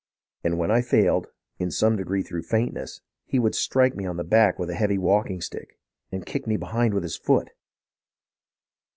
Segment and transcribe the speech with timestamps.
[0.43, 1.27] And when I failed,
[1.59, 4.97] in some degree through faintness, he would strike me on the back with a heavy
[4.97, 5.77] walking stick,
[6.11, 7.51] and kick me behind with his foot.